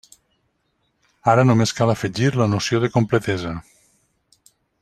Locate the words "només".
1.51-1.75